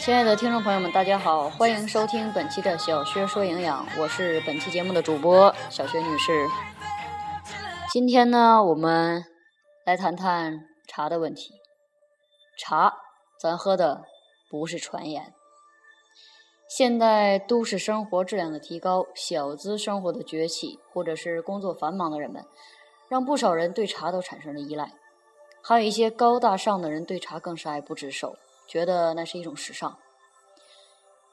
[0.00, 6.48] 亲爱的听众朋友们，大家好，欢迎收听本期的小薛说营养，我是本期节目的主播小薛女士。
[7.92, 9.22] 今天呢，我们
[9.84, 11.52] 来谈谈茶的问题。
[12.58, 12.94] 茶，
[13.38, 14.04] 咱喝的
[14.50, 15.34] 不是传言。
[16.66, 22.42] 现代都市生活质量的提高，小资生活的崛起，或者是工作繁忙的人们，
[23.10, 24.94] 让不少人对茶都产生了依赖。
[25.62, 28.36] 还有一些高大上的人对茶更是爱不释手，
[28.70, 29.98] 觉得那是一种时尚。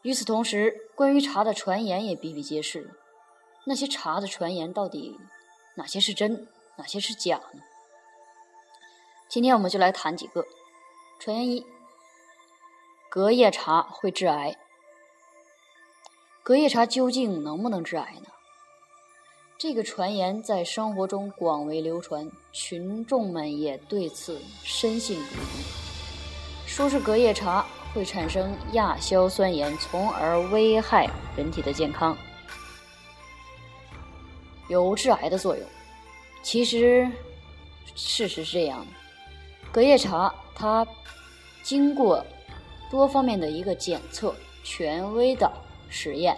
[0.02, 2.90] 与此同时，关于茶的传言也比比皆是。
[3.66, 5.20] 那些茶的传言到底
[5.76, 7.62] 哪些是真，哪些是假呢？
[9.30, 10.46] 今天我们就来谈几个。
[11.20, 11.64] 传言一：
[13.12, 14.58] 隔夜茶会致癌。
[16.42, 18.30] 隔夜茶究竟能不能致癌呢？
[19.60, 25.87] 这个传言在生活中广为流传，群众们也对此深信不疑。
[26.78, 32.16] 说是隔夜茶会产生亚硝酸盐，从而危害人体的健康，
[34.68, 35.68] 有致癌的作用。
[36.44, 37.10] 其实，
[37.96, 38.86] 事实是这样的：
[39.72, 40.86] 隔夜茶它
[41.64, 42.24] 经过
[42.92, 45.52] 多方面的一个检测、权威的
[45.90, 46.38] 实验，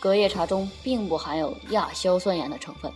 [0.00, 2.90] 隔夜茶中并不含有亚硝酸盐的成分。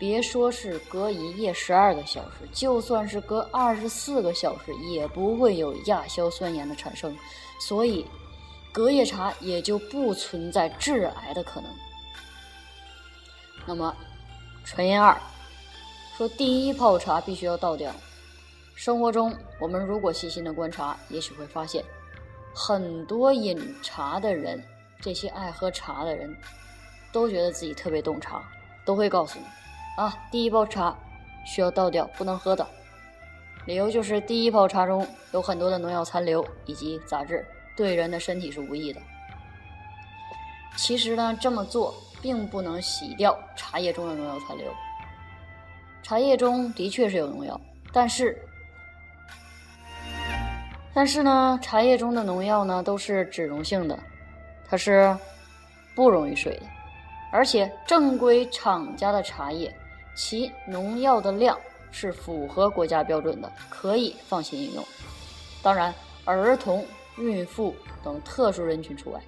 [0.00, 7.14] 别说是隔一夜十二个小时，就算是隔二十四个小时，也不会有亚硝酸盐的产生，
[7.60, 8.06] 所以
[8.72, 11.70] 隔夜茶也就不存在致癌的可能。
[13.66, 13.94] 那么，
[14.64, 15.14] 传言二
[16.16, 17.92] 说第一泡茶必须要倒掉。
[18.74, 21.84] 生活中，我们如果细心的观察，也许会发现，
[22.54, 24.64] 很多饮茶的人，
[24.98, 26.34] 这些爱喝茶的人，
[27.12, 28.42] 都觉得自己特别懂茶，
[28.86, 29.44] 都会告诉你。
[30.00, 30.96] 啊，第一泡茶
[31.44, 32.66] 需要倒掉，不能喝的。
[33.66, 37.46] 理由就是第一泡茶中有很多的农药残留以及杂质，
[37.76, 39.00] 对人的身体是无益的。
[40.74, 44.72] 其实呢，这么做并不能洗掉茶叶中的农药残留。
[46.02, 47.60] 茶叶中的确是有农药，
[47.92, 48.42] 但是，
[50.94, 53.98] 但是呢，茶叶中的农药呢都是脂溶性的，
[54.66, 55.14] 它是
[55.94, 56.62] 不溶于水的，
[57.30, 59.70] 而且正规厂家的茶叶。
[60.22, 61.58] 其农药的量
[61.90, 64.84] 是符合国家标准的，可以放心饮用。
[65.62, 65.94] 当然，
[66.26, 66.86] 儿童、
[67.16, 69.20] 孕妇等特殊人群除外。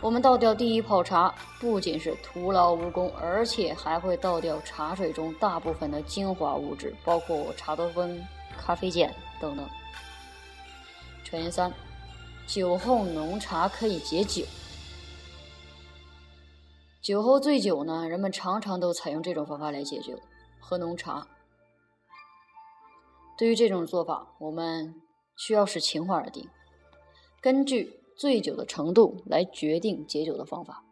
[0.00, 8.24] 我们倒掉第一泡茶，不仅是徒劳无功，而且还会倒掉茶水中大部分的精华物质，包括茶多酚、
[8.56, 9.68] 咖啡碱等等。
[11.24, 11.70] 传言三：
[12.46, 14.44] 酒后浓茶可以解酒。
[17.02, 20.16] 酒后醉酒呢，人们常常都采用这种方法来解酒，
[20.60, 21.26] 喝浓茶。
[23.36, 24.94] 对于这种做法，我们
[25.36, 26.48] 需要视情况而定，
[27.40, 30.84] 根据醉酒的程度来决定解酒的方法。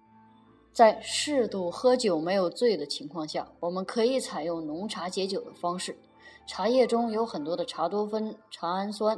[0.73, 5.97] 在适度喝酒没有醉的情况下，我们可以采用浓茶解酒的方式。
[6.45, 9.17] 茶叶中有很多的茶多酚、茶氨酸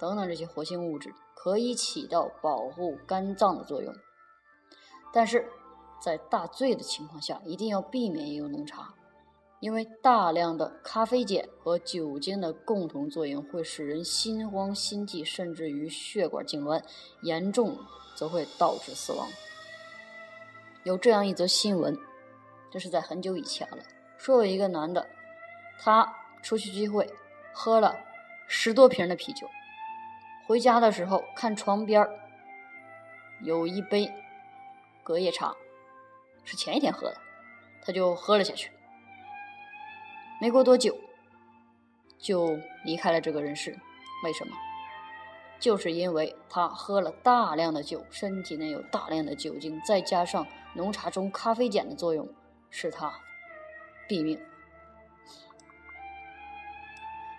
[0.00, 3.94] 等等这些活性物质，可以起到保护肝脏的作用。
[5.12, 5.48] 但是，
[6.00, 8.94] 在大醉的情况下，一定要避免饮用浓茶，
[9.60, 16.82] 因为大量的咖啡碱和酒精的共同作用会使人心慌、心悸，甚至于血管痉挛，
[17.22, 17.76] 严重
[18.14, 19.26] 则会导致死亡。
[20.84, 21.98] 有这样一则新闻，
[22.70, 23.78] 这是在很久以前了，
[24.18, 25.08] 说有一个男的，
[25.80, 27.10] 他出去聚会，
[27.52, 27.96] 喝了
[28.46, 29.48] 十多瓶的啤酒，
[30.46, 32.06] 回家的时候看床边
[33.42, 34.08] 有一杯
[35.02, 35.56] 隔夜茶。
[36.46, 37.16] 是前一天喝的，
[37.84, 38.70] 他就喝了下去。
[40.40, 40.98] 没过多久，
[42.18, 43.78] 就离开了这个人世。
[44.24, 44.56] 为什么？
[45.58, 52.28] 就是因为他喝了大量的酒，身体内有大量的酒精，再加上浓茶中咖啡碱的作用，
[52.70, 53.12] 使他
[54.08, 54.38] 毙命。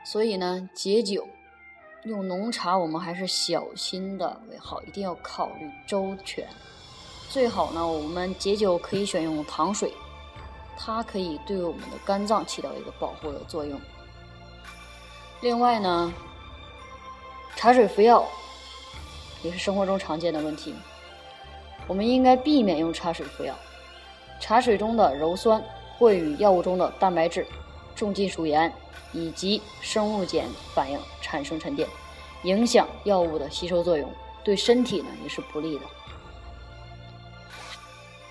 [0.04, 1.28] 所以呢，解酒
[2.04, 6.48] 用浓茶，我们还是小心的为好，一定要考虑周全。
[7.30, 9.94] 最好呢，我们解酒可以选用糖水，
[10.78, 13.80] 它可以对我们的肝脏起到一个保护的作用。
[15.42, 16.12] 另外呢，
[17.56, 18.26] 茶水服药
[19.44, 20.74] 也是生活中常见的问题。
[21.86, 23.54] 我们应该避免用茶水服药。
[24.40, 25.62] 茶水中的鞣酸
[25.98, 27.46] 会与药物中的蛋白质、
[27.96, 28.74] 重金属盐
[29.12, 31.88] 以及生物碱反应，产生沉淀，
[32.44, 34.10] 影响药物的吸收作用，
[34.44, 35.86] 对身体呢也是不利的。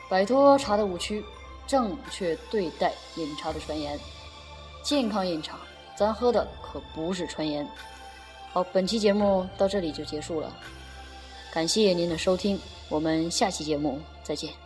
[0.08, 1.25] 摆脱茶的误区，
[1.67, 3.99] 正确对待饮茶的传言。
[4.82, 5.58] 健康饮茶，
[5.97, 7.67] 咱喝的可不是传言。
[8.53, 10.53] 好，本期节目到这里就结束了，
[11.53, 12.58] 感谢您的收听，
[12.88, 14.65] 我们下期节目再见。